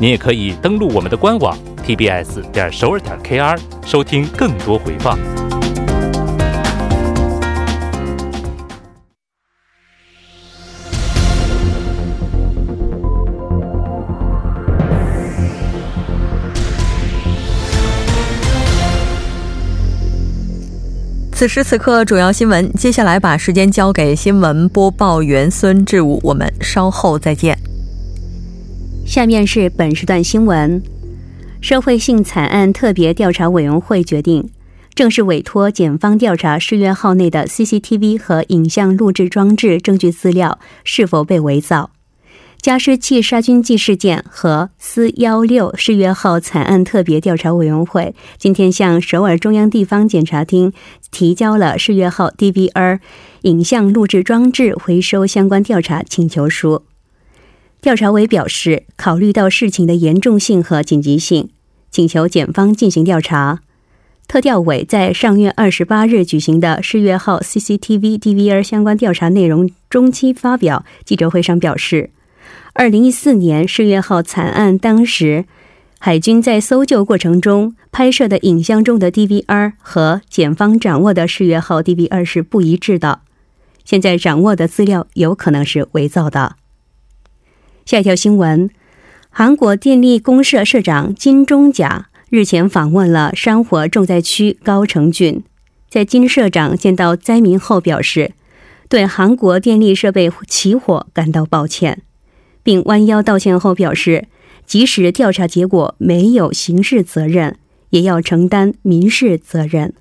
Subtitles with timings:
[0.00, 1.54] 您也可以登录我们的官网
[1.86, 5.18] tbs 点首尔点 kr 收听更多回放。
[21.32, 22.72] 此时此刻，主要新闻。
[22.72, 27.69] 接下来把时间交给新闻播报员孙志武，我们稍后再见。
[29.10, 30.80] 下面是本时段新闻：
[31.60, 34.48] 社会性惨案特别调查委员会决定
[34.94, 41.90] 正式委托检方调查世越号内的 CCTV 和影像录制装置证据资料是否被伪造。
[42.62, 50.72] 加湿器杀菌剂事件和四幺六世越号惨案特别调查委员会今天向首尔中央地方检察厅
[51.10, 53.00] 提交了世越号 DVR
[53.42, 56.84] 影像录制装置回收相关调查请求书。
[57.80, 61.48] 调查委表示，考虑到事情的严重性和紧急性，
[61.90, 63.60] 请求检方进行调查。
[64.28, 72.10] 特调委在上月二十八日举行的世越号 CCTV DVR 相关调查内容中期发表记者会上表示，
[72.74, 75.46] 二零一四年世越号惨案当时，
[75.98, 83.22] 海军在搜救过程中拍摄的影像中的 DVR 和检方掌握的世越号 DVR 是不一致的，
[83.86, 86.56] 现在掌握的资料有可能是伪造的。
[87.84, 88.70] 下一条新闻：
[89.30, 95.42] 韩国电力公社社长金钟甲日前访问了山火重灾区高城郡，
[95.88, 98.32] 在金社长见到灾民后表示，
[98.88, 102.02] 对韩国电力设备起火感到抱歉，
[102.62, 104.28] 并弯腰道歉后表示，
[104.64, 107.56] 即使调查结果没有刑事责任，
[107.90, 109.94] 也要承担民事责任。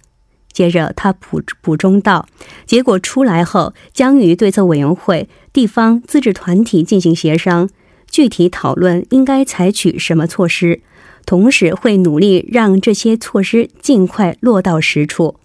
[0.51, 2.27] 接着，他补补充道
[2.65, 7.69] ：“结果出来后，将与对策委员会、地方自治团体进行协商。”
[8.11, 10.81] 具体讨论应该采取什么措施，
[11.27, 15.35] 同时会努力让这些措施尽快落到实处。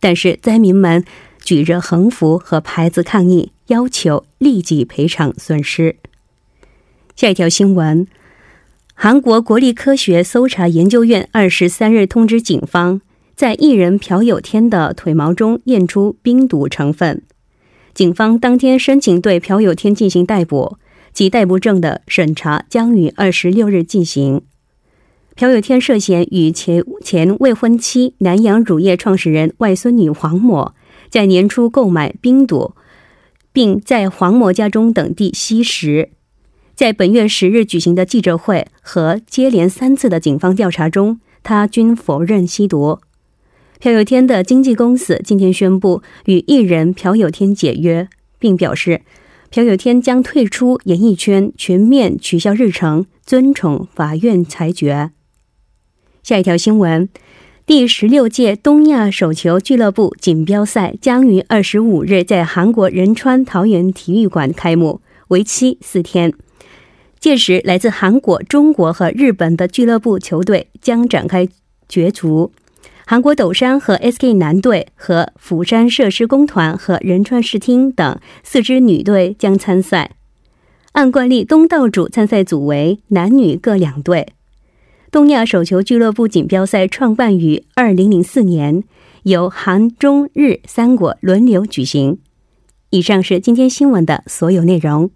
[0.00, 1.02] 但是灾民们
[1.42, 5.96] 举着横幅和牌子抗议，要求立即赔偿损失。
[7.16, 8.06] 下一条新闻：
[8.92, 13.00] 韩国国立科学搜查研究院二十三日通知警方，
[13.36, 17.22] 在艺人朴有天的腿毛中验出冰毒成分。
[17.92, 20.78] 警方当天申请对朴有天进行逮捕。
[21.14, 24.42] 及逮捕证的审查将于二十六日进行。
[25.36, 30.72] 朴有天涉嫌与前前未婚妻南洋乳业创始人外孙女黄某
[31.08, 32.74] 在年初购买冰毒，
[33.52, 36.10] 并在黄某家中等地吸食。
[36.74, 42.98] 在本月十日举行的记者会和接连三次的警方调查中，他均否认吸毒。
[43.84, 48.08] 朴有天的经纪公司今天宣布与艺人朴有天解约，
[48.38, 49.02] 并表示。
[49.50, 55.10] 朴有天将退出演艺圈，全面取消日程，尊重法院裁决。
[56.22, 57.10] 下一条新闻：
[57.66, 66.32] 第十六届东亚手球俱乐部锦标赛将于二十五日在韩国仁川桃园体育馆开幕，为期四天。
[67.20, 71.46] 届时，来自韩国、中国和日本的俱乐部球队将展开
[71.86, 72.50] 角逐。
[73.06, 80.12] 韩国斗山和 SK 男队和釜山设施工团和仁川视听等四支女队将参赛。
[80.92, 84.28] 按惯例，东道主参赛组为男女各两队。
[85.10, 88.82] 东亚手球俱乐部锦标赛创办于二零零四年，
[89.24, 92.18] 由韩、中、日三国轮流举行。
[92.90, 95.10] 以上是今天新闻的所有内容。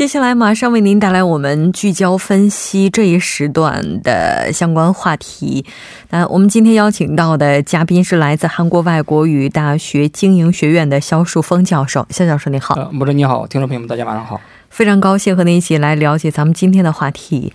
[0.00, 5.66] 接下来马上为您带来我们聚焦分析这一时段的相关话题。
[6.08, 12.06] 那我们今天邀请到的嘉宾是来自韩国外国语大学经营学院的肖树峰教授。
[12.08, 12.74] 肖教授，你好。
[12.76, 14.40] 呃，穆哲你好，听众朋友们，大家晚上好。
[14.70, 17.52] 非常高兴和您一起来了解咱们今天的话题。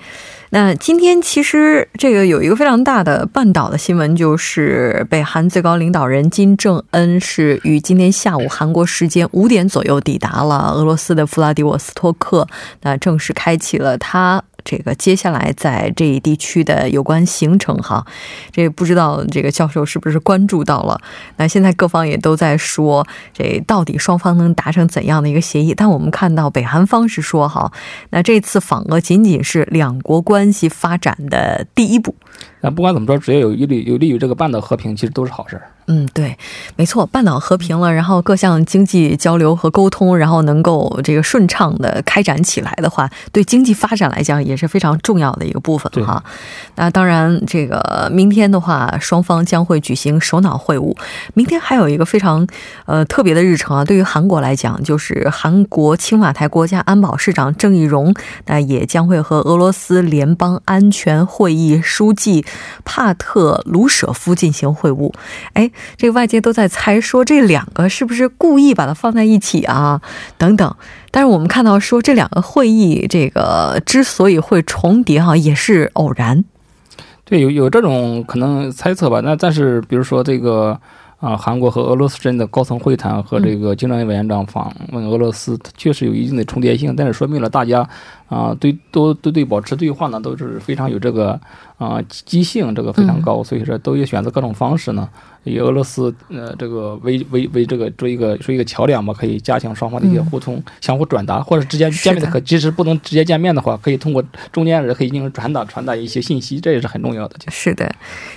[0.52, 12.48] 那今天其实这个有一个非常大的半岛的新闻，就是北韩最高领导人金正恩是于今天下午韩国时间五点左右抵达了俄罗斯的弗拉迪沃斯托克，
[12.84, 14.42] 那正式开启了他。
[14.66, 18.06] 这个接下来在这一地区的有关行程哈，
[18.52, 21.00] 这不知道这个教授是不是关注到了？
[21.38, 25.74] 那现在各方也都在说，这到底双方能达成怎样的一个协议？
[25.74, 27.72] 但我们看到北韩方是说哈，
[28.10, 32.16] 那这次访俄仅仅是两国关系发展的第一步。
[32.62, 35.70] 那不管怎么说，只要有利有利于这个半岛和平，其实都是好事儿。
[35.88, 36.36] 嗯，对，
[36.76, 46.24] 没错，半岛和平了，然后各项经济交流和沟通，然后能够这个顺畅的开展起来的话，对经济发展来讲也是非常重要的一个部分哈。
[46.74, 50.98] 那当然，这个明天的话，双方将会举行首脑会晤。
[51.36, 52.48] 明天还有一个非常
[52.88, 58.12] 呃特别的日程啊，对于韩国来讲，就是韩国青瓦台国家安保市长郑义溶，
[58.48, 62.44] 那也将会和俄罗斯联邦安全会议书记
[62.84, 65.14] 帕特鲁舍夫进行会晤。
[65.54, 65.70] 哎。
[65.98, 70.02] 这个外界都在猜说这两个是不是故意把它放在一起啊？
[70.38, 70.76] 等等。
[71.12, 76.44] 但是我们看到说这两个会议，这个之所以会重叠哈，也是偶然。
[77.24, 79.22] 对，有有这种可能猜测吧。
[79.22, 80.80] 那但是比如说这个
[81.18, 86.94] 啊，韩国和俄罗斯之间的高层会谈和这个金正恩委员长访问俄罗斯，确实有一定的重叠性。
[86.96, 87.88] 但是说明了大家
[88.28, 91.40] 啊，对都都对保持对话呢，都是非常有这个
[91.78, 93.44] 啊积极性，这个非常高。
[93.44, 95.08] 所以说都有选择各种方式呢。
[95.48, 107.36] 以俄罗斯呃这个为为为这个做一个做一个桥梁吧，可以加强双方的一些互通、相互转达，或者直接见面的可即使不能直接见面的话，可以通过中间人可以进行传达传达一些信息，这也是很重要的。
[107.52, 107.94] 是的，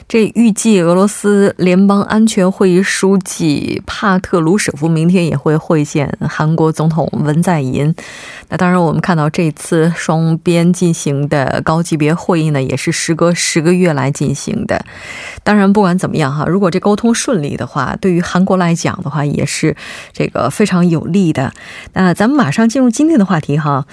[0.06, 7.94] 这预计俄罗斯联邦安全会议书记帕特鲁舍夫明天也会会见韩国总统文在寅。
[8.50, 14.84] 那当然，我们看到这次双边进行的高级别会议呢，也是时隔十个月来进行的。
[15.42, 19.76] 当然，不管怎么样哈，如果这沟通顺利的话，对于韩国来讲的话，也是
[20.12, 21.52] 这个非常有利的。
[21.92, 23.86] 那咱们马上进入今天的话题哈。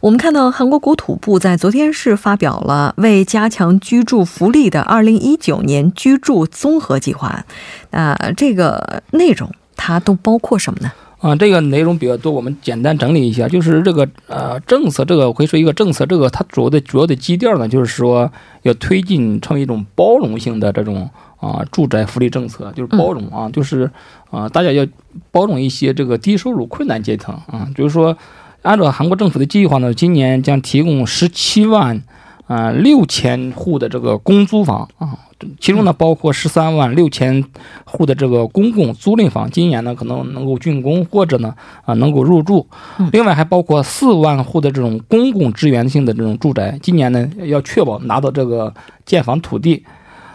[0.00, 7.44] 我们看到韩国国土部在昨天是发表了为加强居住福利的二零一九年居住综合计划。
[7.90, 10.90] 那这个内容它都包括什么呢？
[11.22, 18.30] 啊，这个内容比较多，我们简单整理一下，就是这个呃政策，这个我可以说一个政策，这个它主要的主要的基调呢，就是说
[18.62, 21.08] 要推进成为一种包容性的这种
[21.38, 23.88] 啊住宅福利政策，就是包容啊，就是
[24.32, 24.84] 啊大家要
[25.30, 28.18] 包容一些这个低收入困难阶层啊，就是说
[28.62, 32.02] 按照韩国政府的计划呢，今年将提供十七万
[32.46, 35.18] 啊六千户的这个公租房啊。
[35.58, 37.44] 其中呢，包括十三万六千
[37.84, 41.52] 户的这个公共租赁房，今年呢可能能够竣工，或者呢
[41.84, 42.64] 啊能够入住。
[43.10, 48.72] 另外还包括四万户的这种公共支援性的这种住宅，今年呢要确保拿到这个
[49.04, 49.84] 建房土地。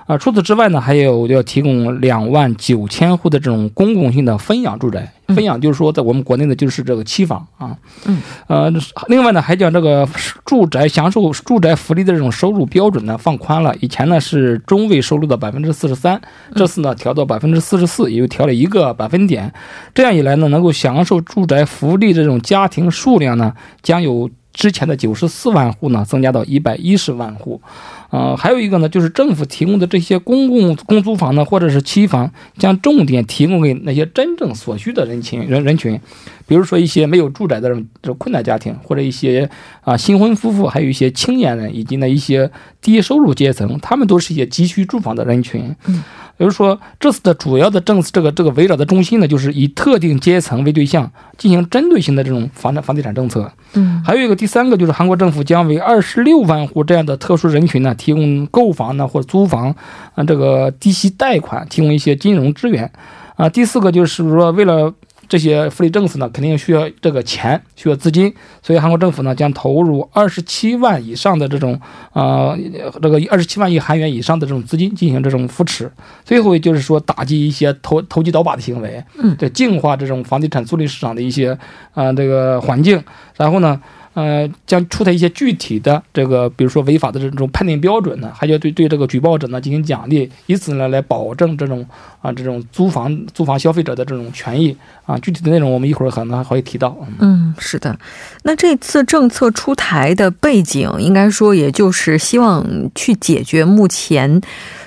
[0.07, 5.11] 啊，除此之外呢，还有要提供两万九千户的这种公共性的分养住宅。
[5.27, 7.75] 分养就是说，在我们国内呢，就是这个期房啊。
[8.05, 8.21] 嗯。
[8.47, 8.71] 呃，
[9.09, 10.07] 另外呢，还将这个
[10.45, 13.75] 住宅享受住宅福利的这种收入标准呢放宽了。
[13.81, 16.21] 以前呢是中位收入的百分之四十三，
[16.55, 19.53] 这次呢调到百分之四十四，也就调了一个百分点。
[19.93, 27.61] 这样一来呢，能够享受住宅福利这种家庭数量呢，将有之前的九十四万户呢，增加到一百一十万户。
[28.09, 35.99] 呃，还有一个呢，就是政府提供的这些公共公租房呢，或者是期房，将重点提供给那些真正所需的人群人人群，
[36.47, 39.49] 比如说一些没有住宅的这种困难家庭，或者一些
[39.81, 42.49] 啊新婚夫妇，还有一些青年人，以及呢一些
[42.81, 45.75] 低收入阶层，他们都是一些急需住房的人群。
[45.87, 46.03] 嗯。
[46.37, 53.51] 比如说，这次的主要的政策，这个这个围绕的中心呢，就是以特定阶层为对象，进行针对性的这种房产房地产政策。
[53.73, 59.75] 嗯，还有一个第三个就是韩国政府将为二十六万户这样的特殊人群呢，提供购房呢或者租房
[60.13, 62.91] 啊这个低息贷款，提供一些金融支援。
[63.35, 64.93] 啊，第四个就是说为了。
[65.29, 71.79] 这些福利政策呢，肯定需要这个钱，需要资金，所以韩国政府呢将投入二十七万以上的这种，
[72.13, 72.57] 呃，
[73.01, 75.91] 这个二十七万亿韩元以上的这种资金进行这种扶持。
[76.23, 81.57] 最后就是说打击一些投投机倒把的行为，嗯，对，净化这种房地产租赁市场的一些，
[81.93, 83.03] 啊，这个环境。
[83.35, 83.79] 然后呢？
[84.17, 91.85] 呃，将出台一些具体的这个，比如说违法的这种判定标准呢，还要对对这个举报者呢进行奖励，以此呢来保证这种
[92.19, 95.15] 啊这种租房租房消费者的这种权益啊。
[95.19, 96.97] 具体的内容我们一会儿可能还会提到。
[97.19, 97.95] 嗯，是的。
[98.41, 104.41] 那这次政策出台的背景，应该说也就是希望去解决目前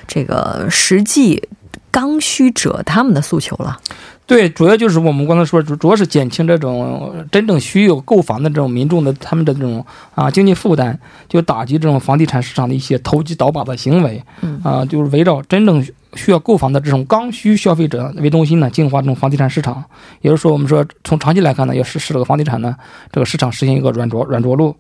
[0.08, 1.40] 这个实际
[1.92, 3.78] 刚需者他们的诉求了。
[4.30, 9.84] 对，主要就是我们刚才说，主主要是减轻这种真正需要购房的这种民众的他们的这种
[10.14, 10.96] 啊经济负担，
[11.28, 14.22] 就打击这种房地产市场的一些投机倒把的行为，
[14.62, 15.84] 啊，就是围绕真正
[16.14, 19.82] 需要购房的这种刚需消费者为中心呢，净化这种房地产市场。
[20.20, 22.76] 也就是说，我们说从长期来看呢，要使使这个房地产呢
[23.10, 24.76] 这个市场实现一个软着软着陆。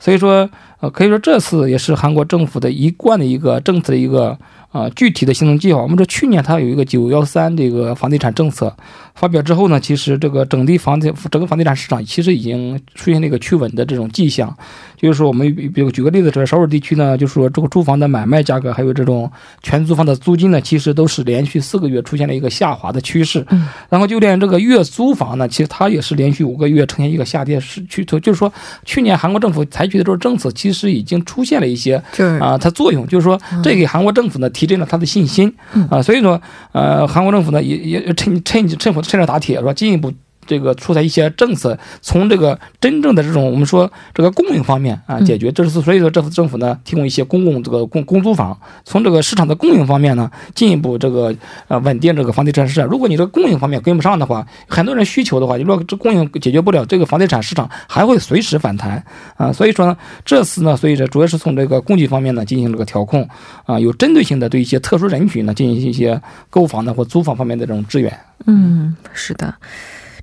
[0.00, 0.50] 所以说，
[0.80, 4.36] 呃，可以说这次也是韩国政府的一贯的一个政策的一个。
[4.70, 8.76] 啊，具体的行动计划，我们说去年它有一个九幺三这个房地产政策
[9.14, 14.54] 发表之后呢，其实这个整地房地整个房地产市场其实已经出现了一个趋稳的这种迹象。
[15.00, 19.30] 就是说，我们比如举个例子，这个首尔地区呢，就是说这个住房的买卖价格，还有这种
[19.62, 23.46] 全租房的租金呢，其实都是连续四个月出现了一个下滑的趋势。
[23.50, 23.68] 嗯。
[23.88, 28.20] 然后就连这个月租房呢，其实它也是连续五个月呈现一个下跌是趋势。
[28.20, 28.52] 就是说，
[28.84, 32.02] 去年韩国政府采取的这种政策，其实已经出现了一些
[32.40, 33.06] 啊，它作用。
[33.06, 34.50] 就是说，这给韩国政府呢。
[34.58, 35.54] 提振了他的信心
[35.88, 36.40] 啊，所以说，
[36.72, 40.12] 呃，韩国政府呢也也趁趁趁趁趁热打铁，说进一步。
[40.48, 51.34] 这个出台一些政策，从这个真正的这种我们说这个供应方面啊解决，这是所以说政府政府呢提供一些公共这个公公租房，从这个市场的供应方面呢进一步这个
[51.68, 52.88] 呃稳定这个房地产市场。
[52.88, 59.04] 如果你这个供应方面跟不上的话，很多人需求的话，你如果这供应解决不了，这个房地产市场还会随时反弹
[59.36, 59.52] 啊。
[59.52, 63.28] 所以说呢，这次呢，所以说主要是从这个供给方面呢进行这个调控
[63.66, 68.18] 啊，有针对性的对一些特殊人群呢进行一些购房的或租房方面的这种支援。
[68.46, 69.54] 嗯，是的。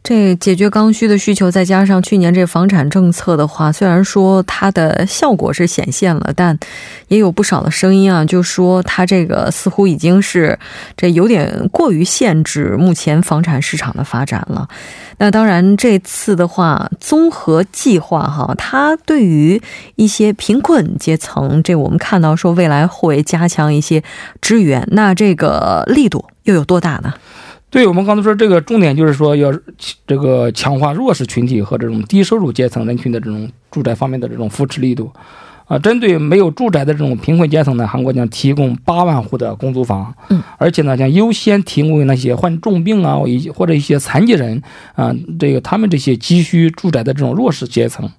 [0.05, 6.55] 这解决刚需的需求，再加上去年这房产政策的话，虽然说它的效果是显现了，但
[7.07, 10.59] 也有不少的声音啊，就说它这个似乎已经是
[10.95, 14.69] 这有点过于限制目前房产市场的发展了。
[15.17, 19.59] 那当然，这次的话，综合计划哈，它对于
[19.95, 24.03] 一些贫困阶层，这我们看到说未来会加强一些
[24.39, 27.11] 支援，那这个力度又有多大呢？
[27.75, 29.51] 对我们刚才说这个重点就是说要
[30.07, 35.11] 这个强化弱势群体和这种低收入阶层人群的这种住宅方面的这种扶持力度，
[35.65, 44.63] 啊，针对没有住宅的这种贫困阶层呢，韩国将提供八万户的公租房，嗯，而且呢将优先提供给那些患重病啊，以及或者一些残疾人
[44.93, 48.09] 啊，这个他们这些急需住宅的这种弱势阶层。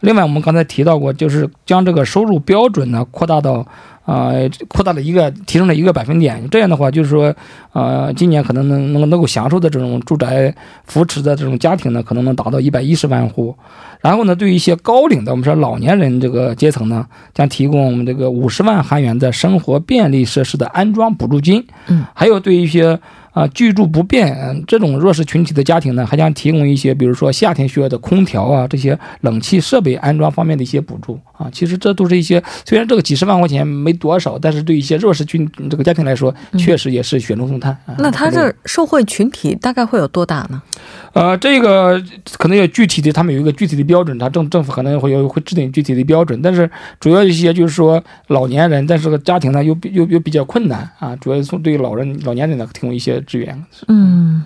[0.00, 3.66] 另外，我们刚才提到过，就是将这个收入标准呢扩大到。
[4.06, 6.48] 呃，扩大了一个，提升了一个百分点。
[6.48, 7.34] 这样的话，就是说，
[7.72, 13.52] 呃，今年可能能能能够享受的这种住宅扶持的这种家庭呢，可能能达到一百一十万户。
[14.00, 21.66] 然后呢，对于一些高龄的，我们说老年人这个阶层呢，将提供我们这个五十万韩元的生活便利设施的安装补助金。
[21.88, 23.00] 嗯，还有对一些。
[23.36, 31.20] 啊，居住不便这种弱势群体的家庭呢，还将提供一些，比如说夏天需要的空调啊，这些冷气设备安装方面的一些补助。
[31.36, 31.50] 啊。
[31.52, 37.76] 其实这都是一些，虽然这个几十万块钱没多少，但是对一些弱势群这个家庭来说，确实也是雪中送炭。
[37.98, 40.62] 那他这受惠群体大概会有多大呢？
[41.12, 42.00] 呃，这个
[42.38, 46.40] 可能要具体的，他们有一个具体的标准，他政政府可能会有会制定具体的标准。
[46.40, 53.16] 但是主要一些就是说老年人，但是个家庭呢又又又比较困难啊，主要是对老人老年人呢提供一些。
[53.26, 53.64] 支援。
[53.88, 54.44] 嗯，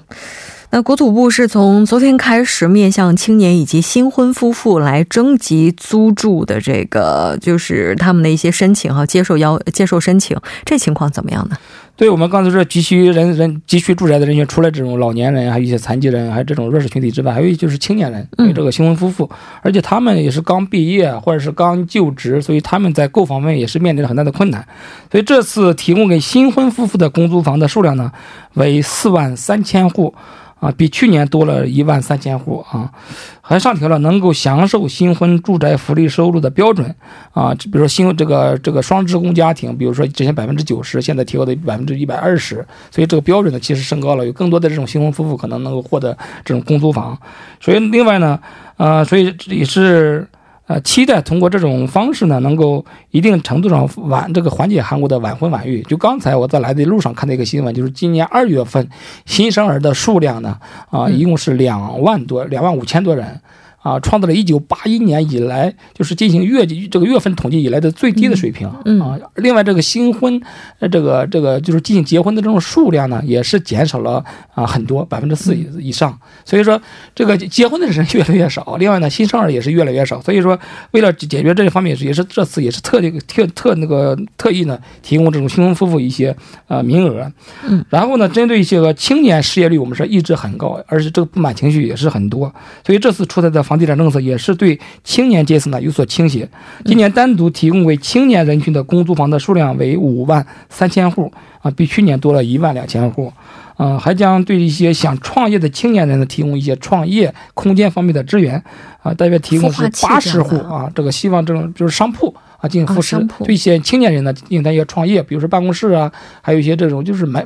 [0.72, 11.56] 那国土部是从昨天开始面向青年以及新婚夫妇来征集租住的这个，就是他们的一些申请哈，接受要接受申请，这情况怎么样呢？
[11.96, 19.28] 对我们刚才说急需人人急需住宅的人群，除了这种老年人，还有一些残疾人，还有这种弱势群体之外，还有就是青年人，有这个新婚夫妇，
[19.62, 24.64] 而且他们也是刚毕业或者是刚就职，所以他们在购房方面也是面临着很大的困难。
[25.10, 28.12] 所以这次提供给新婚夫妇的公租房的数量呢，
[28.54, 30.14] 为四万三千户。
[30.60, 32.92] 啊，比去年多了一万三千户啊，
[33.40, 36.94] 还上调了能够享受新婚住宅福利收入的标准
[37.32, 47.18] 啊，比如说新这个这个双职工家庭，比如说之前百分之九十，现在提高到百分之一百二十，所以这个标准呢其实升高了，有更多的这种新婚夫妇可能能够获得这种公租房，
[47.58, 48.38] 所以另外呢，
[48.76, 50.28] 呃，所以也是。
[50.70, 55.82] 呃，期待通过这种方式呢，能够一定程度上缓这个缓解韩国的晚婚晚育。
[55.82, 58.88] 就刚才我在来的路上看到一个新闻，就是今年二月份
[59.26, 60.56] 新生儿的数量呢，
[60.90, 63.40] 啊，一共是两万多，两万五千多人。
[63.82, 69.18] 啊，创造了一九八一年以来就是进行月这个月份统计以来的最低的水平啊。
[69.36, 70.38] 另外，这个新婚，
[70.80, 74.22] 呃，这个这个就是进行结婚的这种数量呢，也是减少了
[74.54, 76.18] 啊很多，百分之四以以上。
[76.44, 76.78] 所以说，
[77.14, 78.76] 这个结婚的人越来越少。
[78.78, 80.20] 另外呢，新生儿也是越来越少。
[80.20, 80.58] 所以说，
[80.90, 86.36] 为了解决这一方面，也是这次也是特地特特那个特意呢，提供这种新婚夫妇一些
[86.68, 87.32] 呃名额。
[87.66, 87.82] 嗯。
[87.88, 92.52] 然后呢，针对一些个青年失业率，我们说一直很高，而且这个不满情绪也是很多。
[92.84, 93.64] 所以这次出台的。
[93.70, 96.48] 房地产政策也是对青年阶层呢有所倾斜。
[96.84, 103.32] 今年单独提供给青年人群的公租房的数量为五万三千户啊，比去年多了一万两千户。
[103.76, 108.60] 呃，还将对一些想创业的青年人呢提供一些创业空间方面的支援，
[109.04, 112.34] 啊，大约提供是八十户啊，这个希望这种就是商铺。
[112.60, 116.12] 啊，进行扶持，对一些青年人呢，进行他一些创业，比如说办公室啊，
[116.42, 117.42] 还有一些这种就是门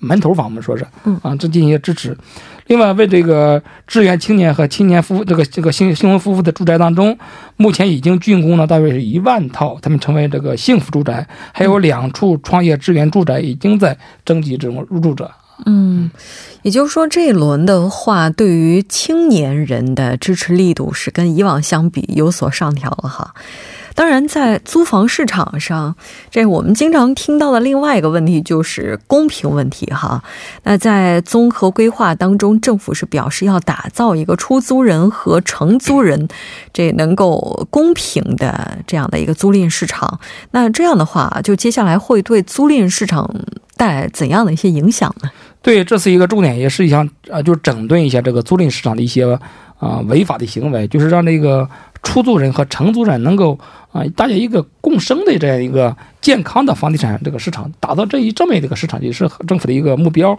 [0.00, 0.86] 门头房，我们说是，
[1.20, 2.16] 啊，这进行一些支持。
[2.68, 7.18] 另外，为这个支援青年和青年夫这个这个新新婚夫妇的住宅当中，
[7.56, 15.30] 目前已经竣工了大约是一万套，他们成为这个幸福住宅，还有两处创业支援住宅已经在征集这种入住者。
[15.66, 16.10] 嗯，
[16.62, 23.34] 也就是说，这一轮的话，对于青年人的支持力度是跟以往相比有所上调了哈。
[23.98, 25.96] 当然，在租房市场上，
[26.30, 30.22] 这我们经常听到的另外一个问题就是公平问题哈。
[30.62, 36.28] 那在综合规划当中，政府是表示要打造一个出租人和承租人
[36.72, 40.20] 这能够公平的这样的一个租赁市场。
[40.52, 43.28] 那这样的话，就接下来会对租赁市场
[43.76, 45.30] 带来怎样的一些影响呢？
[45.60, 49.24] 对，这是一个重点，也是一项呃，就整顿一下这个租赁市场的一些
[49.80, 51.68] 啊违法的行为，就是让这个
[52.04, 53.58] 出租人和承租人能够。
[53.90, 60.38] 啊，大家一个共生的这样一个健康的房地产这个市场，打造这一这么一个市场，也是政府的一个目标。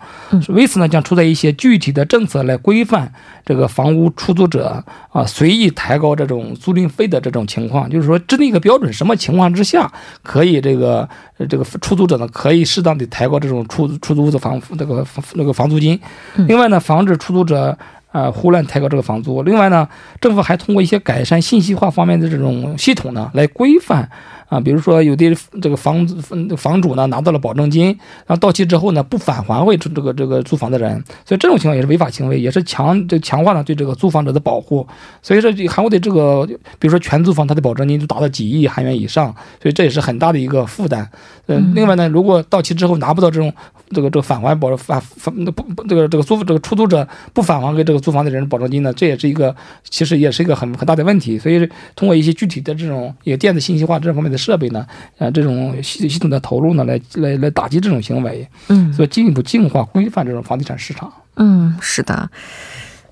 [0.50, 3.12] 为此呢，将出台一些具体的政策来规范
[3.44, 7.90] 这个房屋出租者啊随意抬高这种租赁费的这种情况。
[7.90, 9.92] 就是说，制定一个标准，什么情况之下
[10.22, 11.10] 可以这个
[11.50, 15.04] 这个出租者呢可以适当的抬高这种出出租的房这个
[15.34, 16.00] 那个房租金。
[16.48, 17.76] 另外呢，防止出租者。
[18.12, 19.44] 啊，胡乱抬高这个房租。
[19.44, 19.88] 另外呢，
[20.20, 24.10] 政府还通过一些改善信息化方面的这种系统呢，来规范。
[24.50, 26.16] 啊，比如说有的这个房子
[26.58, 27.86] 房主呢拿到了保证金，
[28.26, 30.92] 然后到期之后呢不返还给这个这个租房的人，
[31.24, 34.86] 所以这种情况也是违法行为，也是强这强化了对这个租房者的保护。
[35.22, 36.48] 所以说韩国的这个，
[36.80, 41.08] 比如说全租房，它的保证金就达到几亿韩元以上，所以这也是很大的一个负担。
[41.46, 43.54] 嗯，另外呢，如果到期之后拿不到这种
[43.92, 49.56] 这个这个返还保返返不不这个这个租这个出租者不返还给这个租房的人保证金呢，这也是一个
[49.88, 51.38] 其实也是一个很很大的问题。
[51.38, 54.39] 所以通过一些具体的这种也电子信息化这方面的。
[54.40, 54.88] 设备呢？
[55.20, 61.12] 呃，这种系系统的投入呢，来来来打击这种行为，嗯，所以进一步净化规范这种房地产市场。
[61.36, 62.30] 嗯，是的。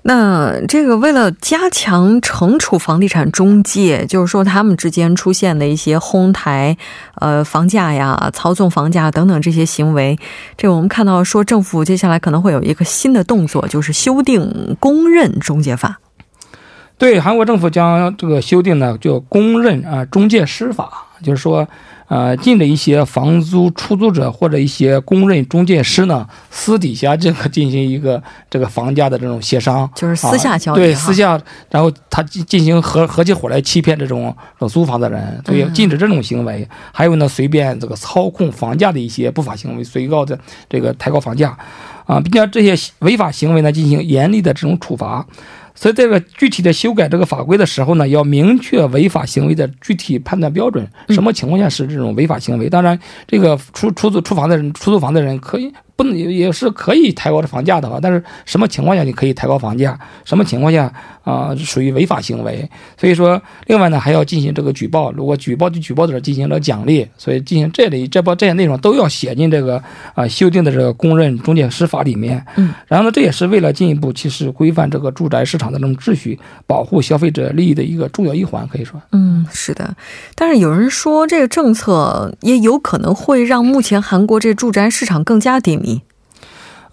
[0.02, 6.74] 那这个为了加强惩处房地产中介，就是说他们之间出现的一些哄抬
[7.16, 10.18] 呃房价呀、操纵房价等等这些行为，
[10.56, 16.00] 这我们看到说政府接下来可能会有一个新的动作，就是修订公认中介法。
[16.98, 21.66] 对，韩国政府将这个修订呢，就公认啊中介师法，就是说，
[22.08, 34.36] 呃，禁止一些房租出租者或者一些公认中介师呢，私底下这个进行一个这个房价的这种协商，就是私下交易，对，私下，然后他进进行合合起伙来欺骗这种
[34.68, 36.68] 租房的人，所以禁止这种行为。
[36.90, 40.36] 还有呢，随便这个操控房价的一些不法行为，随高的
[40.68, 41.56] 这个抬高房价，
[42.06, 45.24] 啊，并将这些违法行为呢进行严厉的这种处罚。
[45.80, 52.68] 所以，这个具体的修改这个法规的时候呢，要明确违法行为的具体判断标准，什么情况下是这种违法行为？
[52.68, 55.72] 当然，这个出出租出房的人，出租房的人可以。
[55.98, 59.98] 不能也是可以抬高这房价的话，但是什么情况下你可以抬高房价？
[60.24, 60.92] 什么情况下
[61.24, 62.70] 啊属于违法行为？
[62.96, 69.82] 所以说，另外呢还要进行这个举报，如果举报对举报者进行了奖励，所以进行这里这包这些内容都要写进这个
[70.14, 72.46] 啊修订的这个公认中介师法里面。
[72.54, 79.02] 嗯，然后呢，这也是为了进一步其实规范这个住宅市场的这种秩序，保护消费者利益的一个重要一环，可以说。
[79.10, 79.96] 嗯，是的。
[80.36, 85.87] 但是有人说，这个政策也有可能会让目前韩国这住宅市场更加低迷。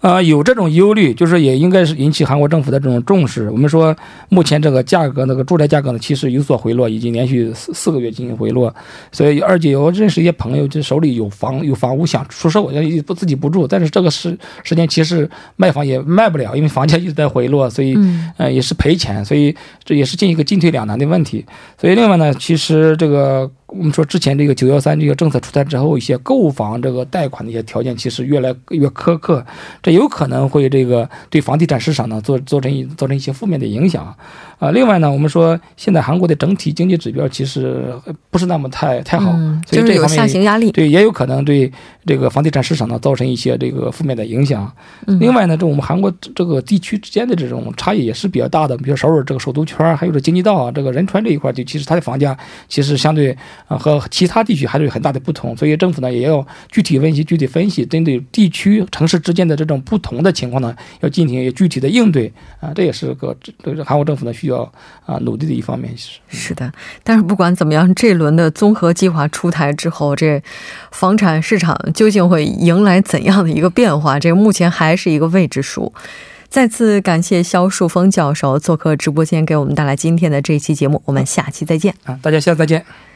[0.06, 3.50] 呃，有这种忧虑，就是也应该是引起韩国政府的这种重视。
[3.50, 3.92] 我们说，
[4.28, 8.72] 目前这个价格，那个住宅价格呢，其实有所回落，已经连续四四个月进行回落。
[9.10, 17.98] 所以，二姐我认识一些朋友，就手里有房有房屋想出售，要不自己不住，但是这个时时间其实卖房也卖不了，因为房价一直在回落，所以
[18.36, 21.44] 呃也是赔钱，所以这也是进一个进退两难的问题。
[21.80, 23.50] 所以，另外呢，其实这个。
[23.68, 29.44] 我们说之前这个九幺三这个政策出台之后，一些购房这个贷款的一些条件其实越来越苛刻，
[29.82, 34.14] 这有可能会这个对房地产市场呢做造成一造成一些负面的影响。
[34.58, 37.92] 啊，另外呢，我们说现在韩国的整体经济指标其实
[38.30, 39.32] 不是那么太太好，
[39.66, 41.70] 所以这方面压力对也有可能对
[42.06, 44.72] 这个房地产市场呢造成一些这个负面的影响。
[45.20, 52.34] 另外呢，这我们韩国这个地区之间的这种差异也是比较大的，比如首尔这个首都圈，还有这京畿道啊，这个仁川这一块，就其实它的房价
[52.66, 53.36] 其实相对
[53.68, 64.62] 啊和其他地区还是有很大的不同，所以政府呢也要具体分析、具体分析，针对地区城市之间的这种不同的情况呢，要进行具体的应对啊，这也是个这个韩国政府呢需要
[65.04, 65.92] 啊努力的一方面。
[65.96, 70.42] 是是的，但是不管怎么样，这轮的综合计划出台之后，这
[70.90, 74.18] 房产市场究竟会迎来怎样的一个变化？
[74.18, 75.92] 这个目前还是一个未知数。
[76.48, 81.02] 再次感谢肖树峰教授做客直播间，给我们带来今天的这一期节目。
[81.04, 82.18] 我们下期再见啊！
[82.22, 83.15] 大家下次再见。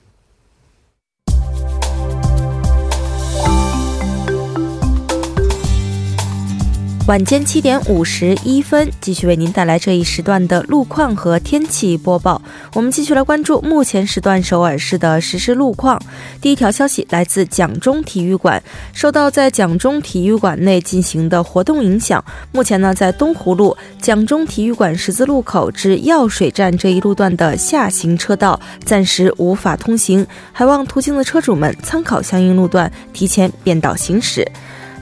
[7.11, 12.41] 晚间七点五十一分，继续为您带来这一时段的路况和天气播报。
[12.73, 16.01] 我们继续来关注目前时段首尔市的实时路况。
[16.39, 34.49] 第一条消息来自蒋中体育馆，受到在蒋中体育馆内进行的活动影响，目前呢，在东湖路蒋中体育馆十字路口至药水站这一路段的下行车道暂时无法通行，还望途经的车主们参考相应路段，提前变道行驶。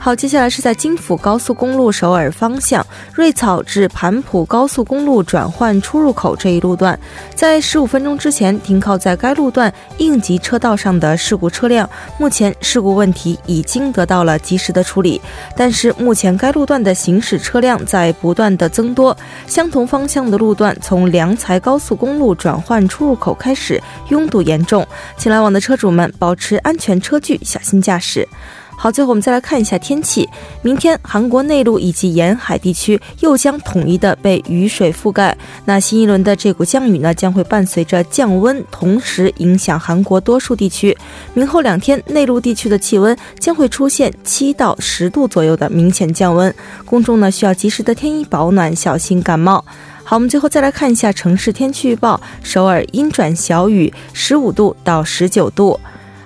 [0.02, 6.98] 好，接下来是在京釜高速公路首尔方向瑞草至盘浦高速公路转换出入口这一路段，
[7.34, 15.20] 在十五分钟之前停靠在该路段应急车道上的事故车辆，目前事故问题已经得到了及时的处理。
[15.54, 19.14] 但是目前该路段的行驶车辆在不断的增多，
[19.46, 24.86] 相同方向的路段从良才高速公路转换出入口开始拥堵严重，
[25.18, 28.26] 请来往的车主们保持安全车距，小心驾驶。
[28.82, 30.26] 好，最后我们再来看一下天气。
[30.62, 35.36] 明天韩国内陆以及沿海地区又将统一的被雨水覆盖。
[35.66, 40.96] 那新一轮的这股降雨呢，将会伴随着降温，同时影响韩国多数地区。
[41.34, 46.52] 明后两天，内陆地区的气温将会出现七到十度左右的明显降温。
[46.86, 49.62] 公众呢需要及时的添衣保暖，小心感冒。
[50.02, 55.78] 好，我们最后再来看一下城市天气预报：首尔阴转小雨，十五度到十九度。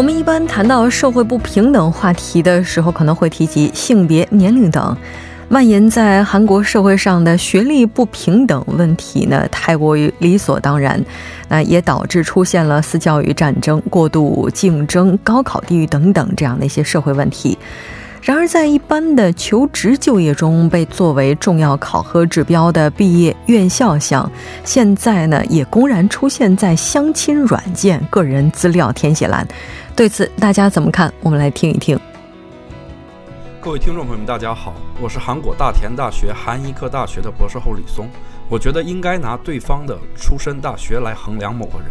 [0.00, 4.96] 我们一般谈到社会不平等话题的时候，可能会提及性别、年龄等。
[5.46, 11.04] 蔓延在韩国社会上的学历不平等问题呢，太过于理所当然，
[11.50, 17.58] 那也导致出现了私教育战争、过度竞争、高考地域等等这样的一些社会问题。
[18.22, 24.30] 然而，在一般的求职就业中，被作为重要考核指标的毕业院校项，
[24.62, 29.48] 现在呢也公然出现在相亲软件个人资料填写栏。
[29.96, 31.10] 对此，大家怎么看？
[31.22, 31.98] 我们来听一听。
[33.58, 38.06] 各位听众朋友们，大家好，我是韩国大田大学韩医科大学的博士后李松。
[38.50, 41.88] 我觉得应该拿对方的出身大学来衡量某个人，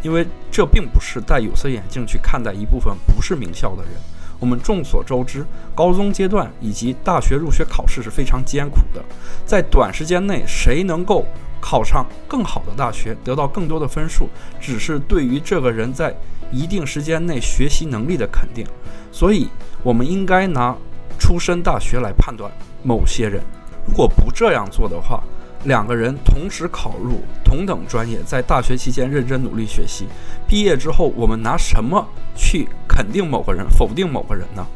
[0.00, 3.92] 因为这并不是戴有色眼镜去看待一部分不是名校的人。
[4.38, 5.44] 我们众所周知，
[5.74, 9.04] 高中阶段以及大学入学考试是非常艰苦的，
[9.44, 11.24] 在短时间内谁能够
[11.60, 14.28] 考上更好的大学，得到更多的分数，
[14.60, 16.14] 只是对于这个人在
[16.52, 18.64] 一定时间内学习能力的肯定。
[19.10, 19.48] 所以，
[19.82, 20.76] 我们应该拿
[21.18, 22.50] 出身大学来判断
[22.82, 23.42] 某些人。
[23.86, 25.22] 如果不这样做的话，
[25.64, 30.06] 两个人同时考入同等专业，在大学期间认真努力学习，
[30.46, 34.66] 毕业之后我们拿什么去肯定某个人、否定某个人呢？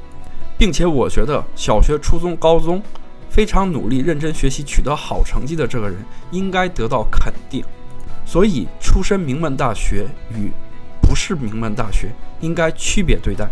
[0.59, 2.83] 并且我觉得小学、初中、高中
[3.31, 5.97] 非常努力、认真学习、取得好成绩的这个人
[6.31, 7.65] 应该得到肯定。
[8.27, 10.07] 所以，出身名门大学
[10.37, 10.51] 与
[11.01, 12.11] 不是名门大学
[12.43, 13.49] 应该区别对待。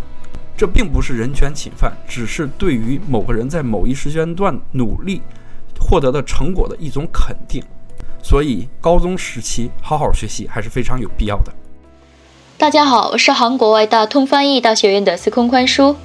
[0.55, 5.23] 这并不是人权侵犯，只是对于某个人在某一时间段努力。
[5.81, 7.63] 获得的成果的一种肯定，
[8.21, 11.53] 所以高中时期好好学习还是非常有必要的。
[12.59, 15.95] 大家好，我是韩国外大通翻译大学院的司空宽书。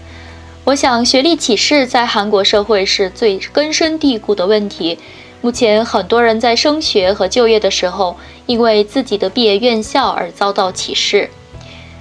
[0.62, 4.96] 我想，学历歧视在韩国社会是最根深蒂固的问题。
[5.40, 11.28] 目前，很多人在升学和就业的时候，因为自己的毕业院校而遭到歧视。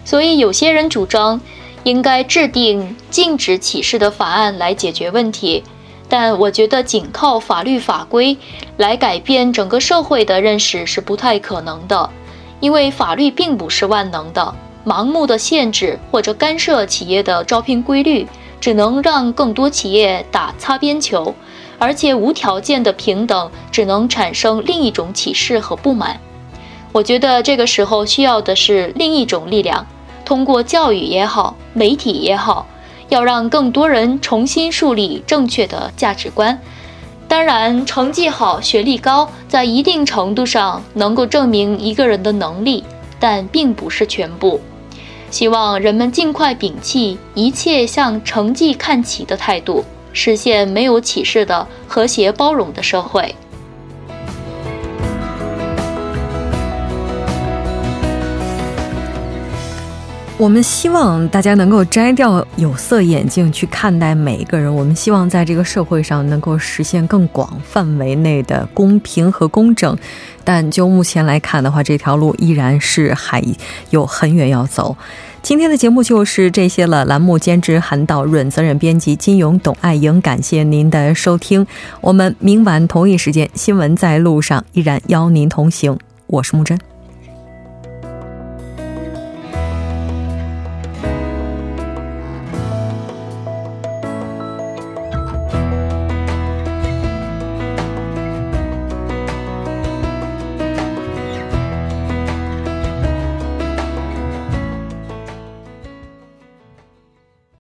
[0.06, 1.42] 所以，有些人主张
[1.84, 5.64] 应该制定禁止歧视的法案来解决问题。
[6.08, 8.38] 但我觉得仅靠法律法规
[8.78, 12.08] 来改变整个社会的认识是不太可能的，
[12.64, 14.56] 因为法律并不是万能的。
[14.86, 18.26] 盲目的限制或者干涉企业的招聘规律，
[18.62, 21.36] 只能让更多企业打擦边球，
[21.78, 26.18] 而且无条件的平等只能产生另一种歧视和不满。
[26.94, 29.86] 我觉得这个时候需要的是另一种力量，
[30.24, 32.66] 通过教育也好，媒体也好，
[33.10, 36.58] 要让更多人重新树立正确的价值观。
[37.28, 42.84] 当然，成绩好、学历高，在一定程度上能够证明一个人的能力，
[43.20, 44.62] 但并不是全部。
[45.32, 49.84] 希望人们尽快摒弃一切向成绩看齐的态度，
[50.14, 53.34] 实现没有歧视的和谐包容的社会。
[60.40, 64.74] 我们希望大家能够摘掉有色眼镜去看待每一个人。
[64.74, 69.96] 我们希望在这个社会上能够实现更广范围内的公平和公正。
[70.44, 73.42] 但就目前来看的话，这条路依然是还
[73.92, 74.98] 有很远要走。
[75.44, 77.06] 今天的节目就是这些了。
[77.06, 80.20] 栏目监制韩道润，责任编辑金勇、董爱莹。
[80.20, 81.66] 感谢您的收听。
[82.02, 85.98] 我们明晚同一时间，新闻在路上依然邀您同行。
[86.26, 86.93] 我是木真。